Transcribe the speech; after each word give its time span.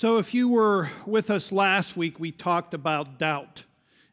So, 0.00 0.16
if 0.16 0.32
you 0.32 0.48
were 0.48 0.88
with 1.04 1.30
us 1.30 1.52
last 1.52 1.94
week, 1.94 2.18
we 2.18 2.32
talked 2.32 2.72
about 2.72 3.18
doubt. 3.18 3.64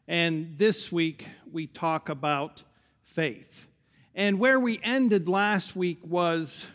And 0.05 0.57
this 0.57 0.91
week, 0.91 1.29
we 1.49 1.65
talk 1.65 2.09
about 2.09 2.61
faith. 3.05 3.67
And 4.13 4.37
where 4.37 4.59
we 4.59 4.81
ended 4.83 5.29
last 5.29 5.77
week 5.77 5.99
was 6.03 6.65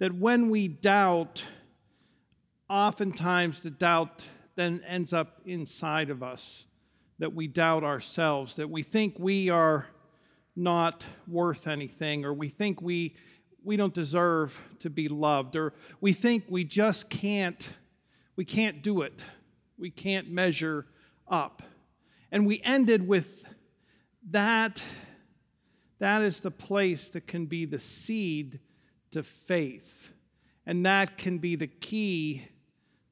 that 0.00 0.16
when 0.16 0.50
we 0.50 0.66
doubt, 0.66 1.44
oftentimes 2.68 3.60
the 3.60 3.70
doubt 3.70 4.24
then 4.56 4.82
ends 4.84 5.12
up 5.12 5.40
inside 5.46 6.10
of 6.10 6.20
us, 6.20 6.66
that 7.20 7.32
we 7.32 7.46
doubt 7.46 7.84
ourselves, 7.84 8.56
that 8.56 8.68
we 8.68 8.82
think 8.82 9.14
we 9.16 9.48
are 9.48 9.86
not 10.56 11.04
worth 11.28 11.68
anything, 11.68 12.24
or 12.24 12.34
we 12.34 12.48
think 12.48 12.82
we, 12.82 13.14
we 13.62 13.76
don't 13.76 13.94
deserve 13.94 14.60
to 14.80 14.90
be 14.90 15.06
loved, 15.06 15.54
or 15.54 15.72
we 16.00 16.12
think 16.12 16.46
we 16.48 16.64
just 16.64 17.10
can't 17.10 17.70
we 18.40 18.46
can't 18.46 18.80
do 18.80 19.02
it. 19.02 19.20
We 19.76 19.90
can't 19.90 20.30
measure 20.30 20.86
up. 21.28 21.62
And 22.32 22.46
we 22.46 22.62
ended 22.64 23.06
with 23.06 23.44
that. 24.30 24.82
That 25.98 26.22
is 26.22 26.40
the 26.40 26.50
place 26.50 27.10
that 27.10 27.26
can 27.26 27.44
be 27.44 27.66
the 27.66 27.78
seed 27.78 28.58
to 29.10 29.22
faith. 29.22 30.08
And 30.64 30.86
that 30.86 31.18
can 31.18 31.36
be 31.36 31.54
the 31.54 31.66
key 31.66 32.48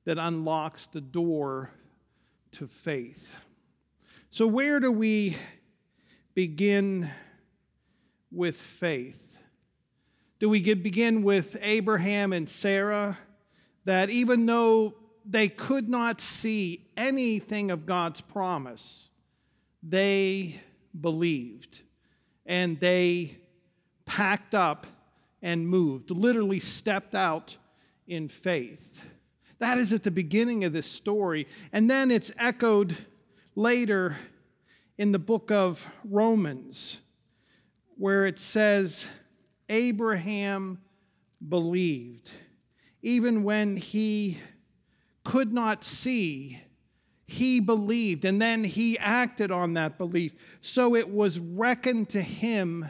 that 0.06 0.16
unlocks 0.16 0.86
the 0.86 1.02
door 1.02 1.72
to 2.52 2.66
faith. 2.66 3.36
So, 4.30 4.46
where 4.46 4.80
do 4.80 4.90
we 4.90 5.36
begin 6.32 7.10
with 8.32 8.56
faith? 8.56 9.36
Do 10.38 10.48
we 10.48 10.72
begin 10.72 11.22
with 11.22 11.58
Abraham 11.60 12.32
and 12.32 12.48
Sarah? 12.48 13.18
That 13.84 14.08
even 14.08 14.46
though 14.46 14.94
they 15.28 15.48
could 15.48 15.88
not 15.88 16.20
see 16.20 16.86
anything 16.96 17.70
of 17.70 17.84
God's 17.84 18.20
promise, 18.22 19.10
they 19.82 20.60
believed 20.98 21.82
and 22.46 22.80
they 22.80 23.36
packed 24.06 24.54
up 24.54 24.86
and 25.42 25.68
moved, 25.68 26.10
literally 26.10 26.58
stepped 26.58 27.14
out 27.14 27.56
in 28.06 28.26
faith. 28.26 29.02
That 29.58 29.76
is 29.76 29.92
at 29.92 30.02
the 30.02 30.10
beginning 30.10 30.64
of 30.64 30.72
this 30.72 30.86
story. 30.86 31.46
And 31.72 31.90
then 31.90 32.10
it's 32.10 32.32
echoed 32.38 32.96
later 33.54 34.16
in 34.96 35.12
the 35.12 35.18
book 35.18 35.50
of 35.50 35.86
Romans, 36.04 36.98
where 37.96 38.24
it 38.24 38.38
says, 38.38 39.06
Abraham 39.68 40.80
believed, 41.46 42.30
even 43.02 43.44
when 43.44 43.76
he 43.76 44.38
could 45.28 45.52
not 45.52 45.84
see, 45.84 46.58
he 47.26 47.60
believed, 47.60 48.24
and 48.24 48.40
then 48.40 48.64
he 48.64 48.98
acted 48.98 49.50
on 49.50 49.74
that 49.74 49.98
belief. 49.98 50.34
So 50.62 50.96
it 50.96 51.10
was 51.10 51.38
reckoned 51.38 52.08
to 52.10 52.22
him 52.22 52.88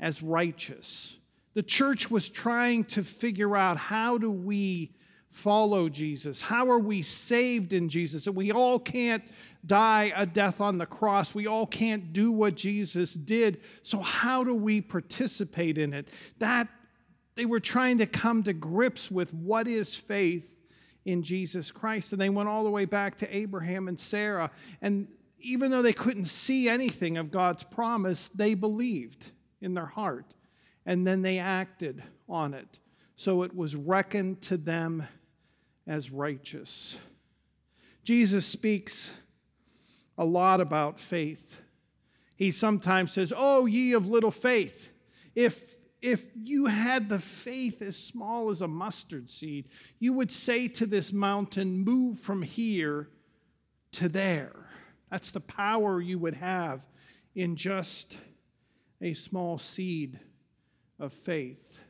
as 0.00 0.24
righteous. 0.24 1.18
The 1.54 1.62
church 1.62 2.10
was 2.10 2.28
trying 2.28 2.82
to 2.86 3.04
figure 3.04 3.56
out 3.56 3.76
how 3.76 4.18
do 4.18 4.28
we 4.28 4.90
follow 5.30 5.88
Jesus? 5.88 6.40
How 6.40 6.68
are 6.68 6.80
we 6.80 7.02
saved 7.02 7.72
in 7.72 7.88
Jesus? 7.88 8.26
And 8.26 8.34
we 8.34 8.50
all 8.50 8.80
can't 8.80 9.22
die 9.64 10.12
a 10.16 10.26
death 10.26 10.60
on 10.60 10.78
the 10.78 10.86
cross. 10.86 11.32
We 11.32 11.46
all 11.46 11.68
can't 11.68 12.12
do 12.12 12.32
what 12.32 12.56
Jesus 12.56 13.14
did. 13.14 13.60
So 13.84 14.00
how 14.00 14.42
do 14.42 14.52
we 14.52 14.80
participate 14.80 15.78
in 15.78 15.94
it? 15.94 16.08
That 16.40 16.66
they 17.36 17.44
were 17.44 17.60
trying 17.60 17.98
to 17.98 18.06
come 18.06 18.42
to 18.42 18.52
grips 18.52 19.12
with 19.12 19.32
what 19.32 19.68
is 19.68 19.94
faith 19.94 20.48
in 21.04 21.22
Jesus 21.22 21.70
Christ. 21.70 22.12
And 22.12 22.20
they 22.20 22.28
went 22.28 22.48
all 22.48 22.64
the 22.64 22.70
way 22.70 22.84
back 22.84 23.18
to 23.18 23.36
Abraham 23.36 23.88
and 23.88 23.98
Sarah. 23.98 24.50
And 24.80 25.08
even 25.40 25.70
though 25.70 25.82
they 25.82 25.92
couldn't 25.92 26.26
see 26.26 26.68
anything 26.68 27.16
of 27.16 27.30
God's 27.30 27.64
promise, 27.64 28.30
they 28.34 28.54
believed 28.54 29.30
in 29.60 29.74
their 29.74 29.86
heart. 29.86 30.34
And 30.86 31.06
then 31.06 31.22
they 31.22 31.38
acted 31.38 32.02
on 32.28 32.54
it. 32.54 32.78
So 33.16 33.42
it 33.42 33.54
was 33.54 33.76
reckoned 33.76 34.42
to 34.42 34.56
them 34.56 35.06
as 35.86 36.10
righteous. 36.10 36.98
Jesus 38.04 38.46
speaks 38.46 39.10
a 40.18 40.24
lot 40.24 40.60
about 40.60 40.98
faith. 40.98 41.60
He 42.36 42.50
sometimes 42.50 43.12
says, 43.12 43.32
Oh, 43.36 43.66
ye 43.66 43.92
of 43.92 44.06
little 44.06 44.30
faith, 44.30 44.92
if 45.34 45.76
if 46.02 46.26
you 46.34 46.66
had 46.66 47.08
the 47.08 47.20
faith 47.20 47.80
as 47.80 47.96
small 47.96 48.50
as 48.50 48.60
a 48.60 48.68
mustard 48.68 49.30
seed, 49.30 49.68
you 50.00 50.12
would 50.12 50.32
say 50.32 50.66
to 50.66 50.84
this 50.84 51.12
mountain, 51.12 51.78
Move 51.78 52.18
from 52.18 52.42
here 52.42 53.08
to 53.92 54.08
there. 54.08 54.52
That's 55.10 55.30
the 55.30 55.40
power 55.40 56.00
you 56.00 56.18
would 56.18 56.34
have 56.34 56.84
in 57.34 57.54
just 57.54 58.18
a 59.00 59.14
small 59.14 59.58
seed 59.58 60.18
of 60.98 61.12
faith. 61.12 61.84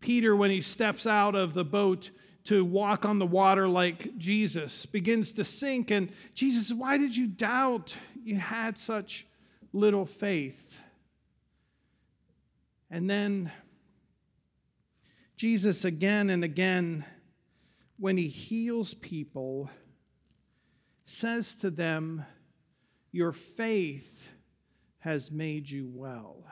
Peter, 0.00 0.34
when 0.34 0.50
he 0.50 0.60
steps 0.60 1.06
out 1.06 1.34
of 1.34 1.54
the 1.54 1.64
boat 1.64 2.10
to 2.44 2.64
walk 2.64 3.04
on 3.04 3.18
the 3.18 3.26
water 3.26 3.68
like 3.68 4.16
Jesus, 4.18 4.86
begins 4.86 5.32
to 5.32 5.44
sink. 5.44 5.90
And 5.90 6.10
Jesus 6.34 6.72
Why 6.72 6.98
did 6.98 7.16
you 7.16 7.26
doubt? 7.26 7.96
You 8.22 8.36
had 8.36 8.78
such 8.78 9.26
little 9.72 10.06
faith. 10.06 10.78
And 12.94 13.10
then 13.10 13.50
Jesus, 15.36 15.84
again 15.84 16.30
and 16.30 16.44
again, 16.44 17.04
when 17.98 18.16
he 18.16 18.28
heals 18.28 18.94
people, 18.94 19.68
says 21.04 21.56
to 21.56 21.70
them, 21.72 22.24
Your 23.10 23.32
faith 23.32 24.28
has 25.00 25.32
made 25.32 25.68
you 25.68 25.90
well. 25.92 26.44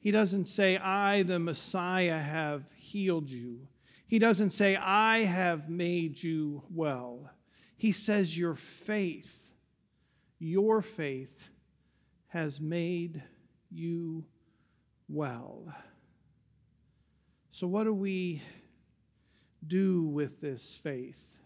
He 0.00 0.10
doesn't 0.10 0.46
say, 0.46 0.78
I, 0.78 1.22
the 1.22 1.38
Messiah, 1.38 2.18
have 2.18 2.64
healed 2.74 3.30
you. 3.30 3.68
He 4.08 4.18
doesn't 4.18 4.50
say, 4.50 4.74
I 4.74 5.18
have 5.18 5.68
made 5.70 6.20
you 6.24 6.64
well. 6.72 7.30
He 7.76 7.92
says, 7.92 8.36
Your 8.36 8.56
faith, 8.56 9.52
your 10.40 10.82
faith 10.82 11.50
has 12.30 12.60
made 12.60 13.22
you 13.70 14.24
well. 15.08 15.74
So, 17.50 17.66
what 17.66 17.84
do 17.84 17.94
we 17.94 18.42
do 19.66 20.02
with 20.02 20.40
this 20.40 20.74
faith? 20.74 21.36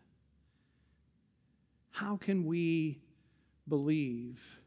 How 1.91 2.17
can 2.17 2.47
we 2.47 3.01
believe? 3.69 4.61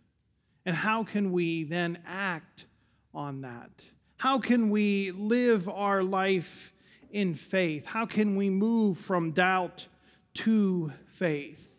And 0.66 0.75
how 0.75 1.03
can 1.03 1.31
we 1.31 1.63
then 1.63 2.00
act 2.06 2.66
on 3.13 3.41
that? 3.41 3.72
How 4.18 4.38
can 4.38 4.69
we 4.69 5.12
live 5.12 5.68
our 5.68 6.03
life 6.03 6.74
in 7.09 7.34
faith? 7.34 7.85
How 7.85 8.06
can 8.06 8.35
we 8.35 8.50
move 8.50 9.00
from 9.00 9.31
doubt 9.31 9.88
to 10.35 10.94
faith? 11.07 11.75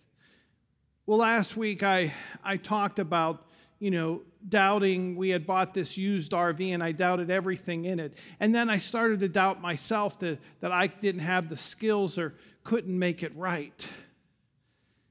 Well, 1.07 1.19
last 1.19 1.57
week 1.57 1.83
I, 1.83 2.13
I 2.43 2.57
talked 2.57 2.99
about, 2.99 3.47
you 3.79 3.91
know, 3.91 4.23
doubting 4.49 5.17
we 5.17 5.31
had 5.31 5.47
bought 5.47 5.75
this 5.75 5.97
used 5.97 6.33
RV 6.33 6.75
and 6.75 6.83
I 6.83 6.93
doubted 6.93 7.31
everything 7.31 7.85
in 7.85 8.01
it. 8.01 8.15
And 8.41 8.55
then 8.55 8.69
I 8.69 8.79
started 8.79 9.21
to 9.21 9.29
doubt 9.29 9.61
myself 9.61 10.19
that, 10.21 10.39
that 10.61 10.73
I 10.73 10.89
didn't 10.89 11.21
have 11.21 11.49
the 11.49 11.57
skills 11.57 12.19
or 12.19 12.35
couldn't 12.65 12.97
make 12.99 13.23
it 13.23 13.35
right. 13.37 13.87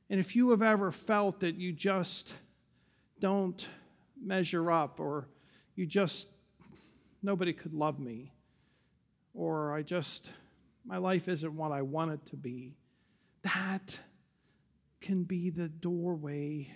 And 0.09 0.19
if 0.19 0.35
you 0.35 0.49
have 0.51 0.61
ever 0.61 0.91
felt 0.91 1.39
that 1.39 1.55
you 1.55 1.71
just 1.71 2.33
don't 3.19 3.65
measure 4.21 4.71
up 4.71 4.99
or 4.99 5.27
you 5.75 5.85
just, 5.85 6.27
nobody 7.23 7.53
could 7.53 7.73
love 7.73 7.99
me, 7.99 8.33
or 9.33 9.73
I 9.73 9.83
just, 9.83 10.29
my 10.85 10.97
life 10.97 11.27
isn't 11.27 11.55
what 11.55 11.71
I 11.71 11.81
want 11.81 12.11
it 12.11 12.25
to 12.27 12.35
be, 12.35 12.75
that 13.43 13.99
can 14.99 15.23
be 15.23 15.49
the 15.49 15.69
doorway 15.69 16.67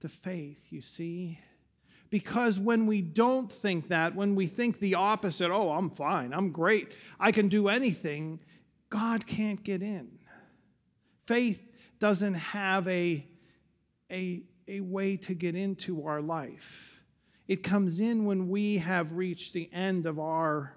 to 0.00 0.08
faith, 0.08 0.66
you 0.70 0.80
see. 0.80 1.38
Because 2.14 2.60
when 2.60 2.86
we 2.86 3.00
don't 3.00 3.50
think 3.50 3.88
that, 3.88 4.14
when 4.14 4.36
we 4.36 4.46
think 4.46 4.78
the 4.78 4.94
opposite, 4.94 5.50
oh, 5.50 5.72
I'm 5.72 5.90
fine, 5.90 6.32
I'm 6.32 6.52
great, 6.52 6.92
I 7.18 7.32
can 7.32 7.48
do 7.48 7.66
anything, 7.66 8.38
God 8.88 9.26
can't 9.26 9.60
get 9.64 9.82
in. 9.82 10.20
Faith 11.26 11.72
doesn't 11.98 12.34
have 12.34 12.86
a, 12.86 13.26
a, 14.12 14.44
a 14.68 14.78
way 14.78 15.16
to 15.16 15.34
get 15.34 15.56
into 15.56 16.06
our 16.06 16.22
life. 16.22 17.02
It 17.48 17.64
comes 17.64 17.98
in 17.98 18.26
when 18.26 18.48
we 18.48 18.78
have 18.78 19.10
reached 19.10 19.52
the 19.52 19.68
end 19.72 20.06
of 20.06 20.20
our 20.20 20.76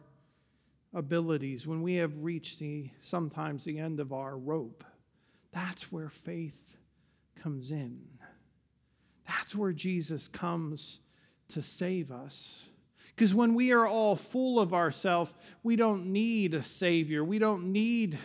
abilities, 0.91 1.67
when 1.67 1.83
we 1.83 1.97
have 1.97 2.17
reached 2.17 2.57
the 2.57 2.89
sometimes 3.03 3.63
the 3.63 3.77
end 3.77 3.99
of 3.99 4.11
our 4.11 4.35
rope. 4.35 4.83
That's 5.51 5.91
where 5.91 6.09
faith 6.09 6.75
comes 7.35 7.69
in. 7.69 8.07
That's 9.27 9.55
where 9.55 9.71
Jesus 9.71 10.27
comes 10.27 11.01
to 11.49 11.61
save 11.61 12.11
us. 12.11 12.67
Because 13.15 13.33
when 13.33 13.55
we 13.55 13.71
are 13.71 13.87
all 13.87 14.15
full 14.15 14.59
of 14.59 14.73
ourselves, 14.73 15.33
we 15.63 15.75
don't 15.75 16.07
need 16.07 16.53
a 16.53 16.61
Savior. 16.61 17.23
We 17.23 17.39
don't 17.39 17.71
need 17.71 18.17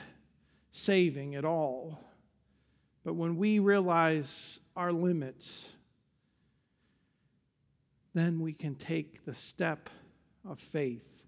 saving 0.70 1.34
at 1.34 1.44
all. 1.44 1.98
But 3.04 3.14
when 3.14 3.36
we 3.36 3.58
realize 3.58 4.60
our 4.76 4.92
limits, 4.92 5.72
then 8.14 8.40
we 8.40 8.52
can 8.52 8.74
take 8.74 9.24
the 9.24 9.34
step 9.34 9.88
of 10.48 10.58
faith 10.58 11.24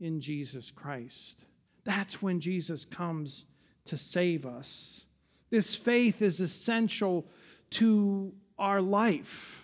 in 0.00 0.20
Jesus 0.20 0.70
Christ. 0.70 1.44
That's 1.84 2.22
when 2.22 2.40
Jesus 2.40 2.84
comes 2.84 3.46
to 3.86 3.98
save 3.98 4.46
us. 4.46 5.06
This 5.50 5.74
faith 5.74 6.22
is 6.22 6.40
essential 6.40 7.26
to 7.70 8.32
our 8.58 8.80
life. 8.80 9.61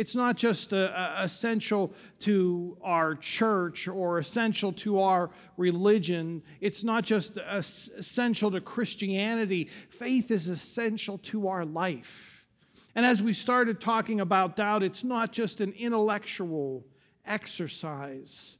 It's 0.00 0.16
not 0.16 0.36
just 0.36 0.72
a, 0.72 1.20
a 1.20 1.24
essential 1.24 1.92
to 2.20 2.78
our 2.80 3.14
church 3.16 3.86
or 3.86 4.18
essential 4.18 4.72
to 4.72 4.98
our 4.98 5.28
religion. 5.58 6.42
It's 6.62 6.82
not 6.82 7.04
just 7.04 7.36
uh, 7.36 7.42
essential 7.58 8.50
to 8.52 8.62
Christianity. 8.62 9.64
Faith 9.90 10.30
is 10.30 10.48
essential 10.48 11.18
to 11.18 11.48
our 11.48 11.66
life. 11.66 12.46
And 12.94 13.04
as 13.04 13.22
we 13.22 13.34
started 13.34 13.78
talking 13.78 14.22
about 14.22 14.56
doubt, 14.56 14.82
it's 14.82 15.04
not 15.04 15.32
just 15.32 15.60
an 15.60 15.74
intellectual 15.76 16.86
exercise, 17.26 18.56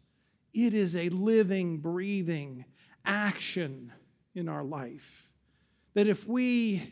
it 0.53 0.75
is 0.75 0.95
a 0.95 1.09
living, 1.09 1.79
breathing 1.79 2.67
action 3.07 3.95
in 4.35 4.47
our 4.47 4.63
life. 4.63 5.31
That 5.95 6.07
if 6.07 6.29
we 6.29 6.83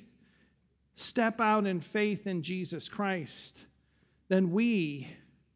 step 0.95 1.39
out 1.39 1.67
in 1.67 1.81
faith 1.81 2.27
in 2.27 2.41
Jesus 2.41 2.89
Christ, 2.89 3.67
then 4.29 4.51
we, 4.51 5.09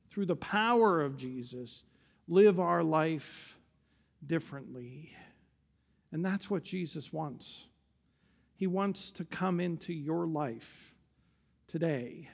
through 0.08 0.26
the 0.26 0.36
power 0.36 1.00
of 1.02 1.16
Jesus, 1.16 1.84
live 2.26 2.58
our 2.58 2.82
life 2.82 3.58
differently. 4.26 5.14
And 6.10 6.24
that's 6.24 6.50
what 6.50 6.62
Jesus 6.62 7.12
wants. 7.12 7.68
He 8.54 8.66
wants 8.66 9.10
to 9.12 9.24
come 9.24 9.60
into 9.60 9.92
your 9.92 10.26
life 10.26 10.94
today. 11.68 12.28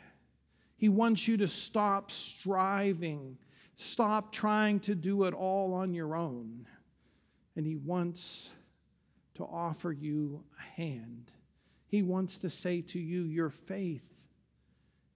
He 0.77 0.89
wants 0.89 1.27
you 1.27 1.37
to 1.39 1.49
stop 1.49 2.11
striving, 2.11 3.39
stop 3.77 4.33
trying 4.33 4.81
to 4.81 4.95
do 4.95 5.25
it 5.25 5.35
all 5.35 5.75
on 5.75 5.95
your 5.95 6.15
own. 6.15 6.67
And 7.57 7.67
He 7.67 7.77
wants 7.77 8.51
to 9.35 9.45
offer 9.45 9.91
you 9.91 10.45
a 10.59 10.81
hand. 10.81 11.33
He 11.87 12.03
wants 12.03 12.39
to 12.41 12.51
say 12.51 12.83
to 12.83 12.99
you, 12.99 13.23
Your 13.23 13.51
faith, 13.51 14.09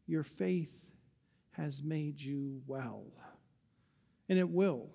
your 0.06 0.24
faith 0.24 0.81
has 1.52 1.82
made 1.82 2.20
you 2.20 2.60
well. 2.66 3.04
And 4.28 4.38
it 4.38 4.48
will. 4.48 4.90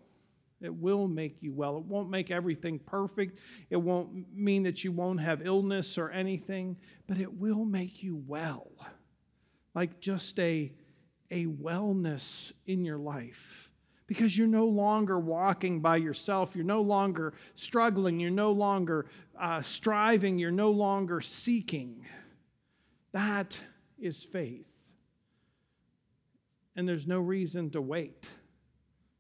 It 0.60 0.74
will 0.74 1.08
make 1.08 1.38
you 1.42 1.54
well. 1.54 1.78
It 1.78 1.86
won't 1.86 2.10
make 2.10 2.32
everything 2.32 2.80
perfect. 2.80 3.40
It 3.70 3.78
won't 3.78 4.36
mean 4.36 4.64
that 4.64 4.84
you 4.84 4.92
won't 4.92 5.20
have 5.20 5.46
illness 5.46 5.98
or 5.98 6.10
anything, 6.10 6.78
but 7.06 7.20
it 7.20 7.32
will 7.32 7.64
make 7.64 8.02
you 8.02 8.22
well. 8.28 8.72
Like 9.76 10.00
just 10.00 10.40
a, 10.40 10.74
a 11.30 11.46
wellness 11.46 12.52
in 12.66 12.84
your 12.84 12.98
life. 12.98 13.72
Because 14.08 14.38
you're 14.38 14.48
no 14.48 14.66
longer 14.66 15.20
walking 15.20 15.82
by 15.82 15.98
yourself. 15.98 16.56
You're 16.56 16.66
no 16.66 16.82
longer 16.82 17.34
struggling. 17.54 18.20
You're 18.20 18.32
no 18.32 18.52
longer 18.52 19.06
uh, 19.40 19.62
striving. 19.62 20.40
You're 20.40 20.50
no 20.50 20.72
longer 20.72 21.22
seeking. 21.22 22.06
That 23.12 23.60
is 24.00 24.24
faith 24.24 24.77
and 26.78 26.88
there's 26.88 27.08
no 27.08 27.20
reason 27.20 27.72
to 27.72 27.82
wait. 27.82 28.30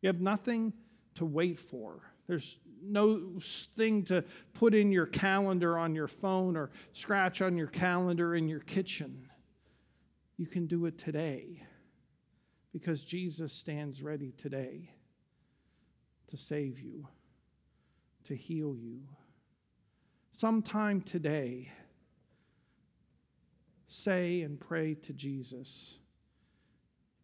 You 0.02 0.08
have 0.08 0.22
nothing 0.22 0.72
to 1.16 1.26
wait 1.26 1.58
for. 1.60 2.00
There's 2.28 2.60
no 2.84 3.40
thing 3.76 4.04
to 4.06 4.24
put 4.54 4.76
in 4.76 4.92
your 4.92 5.08
calendar 5.08 5.78
on 5.78 5.96
your 5.96 6.08
phone 6.08 6.56
or 6.56 6.70
scratch 6.94 7.42
on 7.42 7.58
your 7.58 7.68
calendar 7.68 8.36
in 8.36 8.48
your 8.48 8.60
kitchen. 8.60 9.28
You 10.38 10.46
can 10.46 10.68
do 10.68 10.86
it 10.86 11.00
today 11.00 11.64
because 12.72 13.04
Jesus 13.04 13.52
stands 13.52 14.04
ready 14.04 14.34
today 14.38 14.92
to 16.28 16.38
save 16.38 16.80
you, 16.80 17.08
to 18.26 18.36
heal 18.36 18.76
you. 18.78 19.02
Sometime 20.34 21.02
today, 21.02 21.72
say 23.88 24.42
and 24.42 24.60
pray 24.60 24.94
to 24.94 25.14
Jesus. 25.14 25.98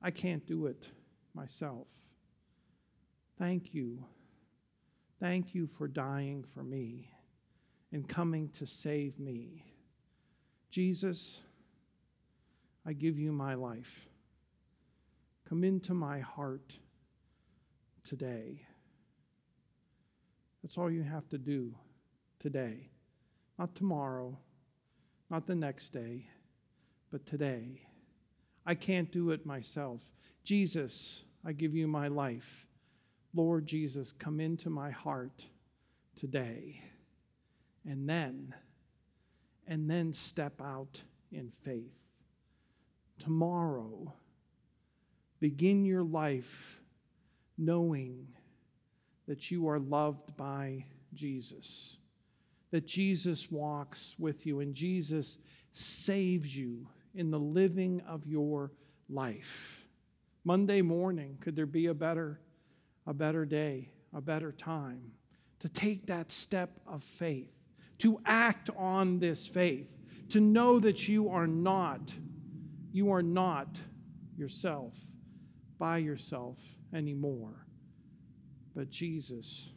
I 0.04 0.12
can't 0.12 0.46
do 0.46 0.66
it 0.66 0.90
myself. 1.34 1.88
Thank 3.40 3.74
you. 3.74 4.04
Thank 5.20 5.56
you 5.56 5.66
for 5.66 5.88
dying 5.88 6.44
for 6.54 6.62
me 6.62 7.10
and 7.94 8.08
coming 8.08 8.50
to 8.50 8.68
save 8.68 9.18
me. 9.18 9.64
Jesus, 10.70 11.40
I 12.86 12.92
give 12.92 13.18
you 13.18 13.32
my 13.32 13.54
life. 13.54 14.10
Come 15.48 15.64
into 15.64 15.94
my 15.94 16.20
heart 16.20 16.74
today. 18.04 18.66
That's 20.62 20.78
all 20.78 20.92
you 20.92 21.04
have 21.04 21.30
to 21.30 21.38
do 21.38 21.76
today. 22.40 22.90
Not 23.58 23.76
tomorrow, 23.76 24.38
not 25.30 25.48
the 25.48 25.56
next 25.56 25.90
day, 25.90 26.28
but 27.12 27.26
today. 27.26 27.84
I 28.66 28.76
can't 28.76 29.12
do 29.12 29.32
it 29.32 29.46
myself. 29.46 30.04
Jesus, 30.44 31.24
I 31.46 31.52
give 31.52 31.76
you 31.76 31.88
my 31.88 32.08
life. 32.08 32.66
Lord 33.34 33.66
Jesus, 33.66 34.12
come 34.12 34.40
into 34.40 34.70
my 34.70 34.92
heart 34.92 35.46
today. 36.16 36.82
And 37.86 38.08
then, 38.08 38.54
and 39.68 39.90
then 39.90 40.14
step 40.14 40.62
out 40.62 41.02
in 41.32 41.52
faith. 41.64 41.98
Tomorrow, 43.20 44.14
begin 45.40 45.84
your 45.84 46.04
life 46.04 46.80
knowing 47.58 48.28
that 49.28 49.52
you 49.52 49.68
are 49.68 49.80
loved 49.80 50.36
by 50.38 50.86
Jesus, 51.14 51.98
that 52.72 52.88
Jesus 52.88 53.52
walks 53.52 54.16
with 54.18 54.46
you, 54.46 54.60
and 54.60 54.74
Jesus 54.74 55.38
saves 55.72 56.56
you 56.56 56.88
in 57.14 57.32
the 57.32 57.40
living 57.40 58.02
of 58.08 58.26
your 58.26 58.72
life. 59.10 59.88
Monday 60.44 60.82
morning, 60.82 61.38
could 61.40 61.56
there 61.56 61.66
be 61.66 61.88
a 61.88 61.94
better, 61.94 62.40
a 63.08 63.14
better 63.14 63.46
day, 63.46 63.90
a 64.14 64.22
better 64.22 64.52
time 64.52 65.12
to 65.60 65.70
take 65.70 66.08
that 66.08 66.32
step 66.32 66.72
of 66.86 67.04
faith, 67.04 67.56
to 68.00 68.20
act 68.26 68.70
on 68.78 69.20
this 69.20 69.48
faith, 69.48 69.88
to 70.30 70.42
know 70.42 70.80
that 70.80 71.08
you 71.08 71.30
are 71.30 71.48
not, 71.48 72.14
you 72.92 73.12
are 73.12 73.24
not 73.24 73.80
yourself 74.36 74.94
by 75.80 76.00
yourself 76.00 76.58
anymore, 76.94 77.66
but 78.76 78.90
Jesus, 78.90 79.72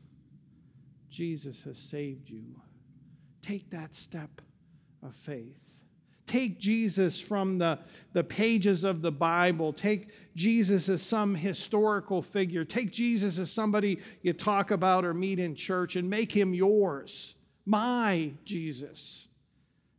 Jesus 1.09 1.62
has 1.62 1.78
saved 1.78 2.28
you. 2.28 2.61
Take 3.43 3.71
that 3.71 3.95
step 3.95 4.40
of 5.05 5.14
faith 5.14 5.65
take 6.26 6.59
Jesus 6.59 7.21
from 7.21 7.59
the, 7.59 7.78
the 8.12 8.25
pages 8.25 8.85
of 8.85 9.02
the 9.02 9.12
Bible, 9.12 9.73
take 9.73 10.11
Jesus 10.35 10.88
as 10.88 11.02
some 11.02 11.35
historical 11.35 12.23
figure, 12.23 12.64
take 12.64 12.92
Jesus 12.92 13.38
as 13.38 13.50
somebody 13.50 13.99
you 14.23 14.33
talk 14.33 14.71
about 14.71 15.04
or 15.04 15.14
meet 15.14 15.38
in 15.38 15.54
church, 15.54 15.97
and 15.97 16.11
make 16.11 16.33
him 16.33 16.52
yours, 16.52 17.35
my 17.64 18.33
Jesus. 18.45 19.28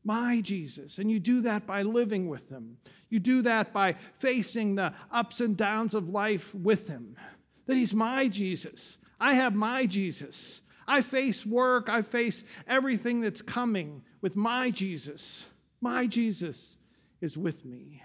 My 0.03 0.39
Jesus. 0.39 0.99
And 0.99 1.11
you 1.11 1.19
do 1.19 1.41
that 1.41 1.67
by 1.67 1.81
living 1.81 2.29
with 2.29 2.49
him. 2.49 2.77
You 3.09 3.19
do 3.19 3.41
that 3.41 3.73
by 3.73 3.97
facing 4.19 4.75
the 4.75 4.93
ups 5.11 5.41
and 5.41 5.57
downs 5.57 5.93
of 5.93 6.07
life 6.07 6.55
with 6.55 6.87
him. 6.87 7.17
That 7.65 7.75
he's 7.75 7.93
my 7.93 8.29
Jesus. 8.29 8.97
I 9.19 9.33
have 9.33 9.53
my 9.53 9.85
Jesus. 9.85 10.61
I 10.87 11.01
face 11.01 11.45
work, 11.45 11.89
I 11.89 12.01
face 12.01 12.45
everything 12.65 13.19
that's 13.19 13.41
coming 13.41 14.03
with 14.21 14.37
my 14.37 14.71
Jesus. 14.71 15.47
My 15.81 16.07
Jesus 16.07 16.77
is 17.21 17.37
with 17.37 17.65
me. 17.65 18.01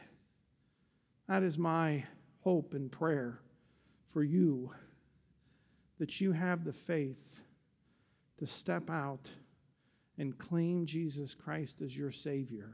That 1.28 1.42
is 1.42 1.56
my 1.58 2.04
hope 2.40 2.74
and 2.74 2.90
prayer 2.90 3.40
for 4.12 4.22
you 4.22 4.72
that 5.98 6.20
you 6.20 6.32
have 6.32 6.64
the 6.64 6.72
faith 6.72 7.40
to 8.38 8.46
step 8.46 8.90
out 8.90 9.30
and 10.18 10.36
claim 10.36 10.84
Jesus 10.84 11.34
Christ 11.34 11.80
as 11.80 11.96
your 11.96 12.10
Savior 12.10 12.72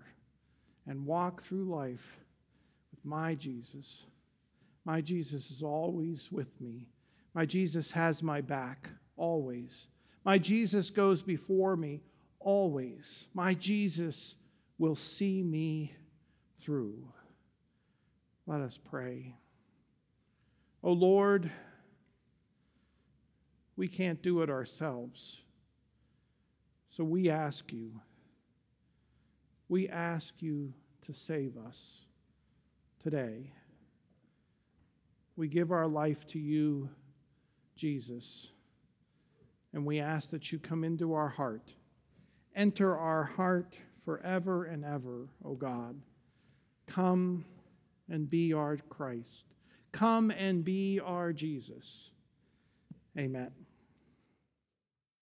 and 0.86 1.06
walk 1.06 1.42
through 1.42 1.64
life 1.64 2.18
with 2.90 3.04
my 3.04 3.34
Jesus. 3.34 4.06
My 4.84 5.00
Jesus 5.00 5.50
is 5.50 5.62
always 5.62 6.32
with 6.32 6.58
me. 6.60 6.88
My 7.34 7.44
Jesus 7.44 7.90
has 7.90 8.22
my 8.22 8.40
back 8.40 8.90
always. 9.16 9.88
My 10.24 10.38
Jesus 10.38 10.90
goes 10.90 11.20
before 11.20 11.76
me 11.76 12.00
always. 12.40 13.28
My 13.34 13.54
Jesus 13.54 14.36
will 14.78 14.94
see 14.94 15.42
me 15.42 15.92
through. 16.58 17.12
Let 18.46 18.60
us 18.60 18.78
pray. 18.78 19.34
O 20.82 20.90
oh 20.90 20.92
Lord, 20.92 21.50
we 23.76 23.88
can't 23.88 24.22
do 24.22 24.42
it 24.42 24.50
ourselves. 24.50 25.42
So 26.88 27.04
we 27.04 27.28
ask 27.28 27.72
you, 27.72 28.00
we 29.68 29.88
ask 29.88 30.40
you 30.40 30.72
to 31.02 31.12
save 31.12 31.56
us 31.56 32.06
today. 33.02 33.52
We 35.36 35.48
give 35.48 35.70
our 35.70 35.86
life 35.86 36.26
to 36.28 36.38
you, 36.38 36.90
Jesus, 37.76 38.50
and 39.72 39.84
we 39.84 40.00
ask 40.00 40.30
that 40.30 40.50
you 40.50 40.58
come 40.58 40.82
into 40.82 41.12
our 41.12 41.28
heart. 41.28 41.74
Enter 42.56 42.96
our 42.96 43.24
heart 43.24 43.78
forever 44.08 44.64
and 44.64 44.86
ever, 44.86 45.28
O 45.44 45.54
God. 45.54 46.00
Come 46.86 47.44
and 48.08 48.30
be 48.30 48.54
our 48.54 48.78
Christ. 48.88 49.44
Come 49.92 50.30
and 50.30 50.64
be 50.64 50.98
our 50.98 51.34
Jesus. 51.34 52.08
Amen. 53.18 53.50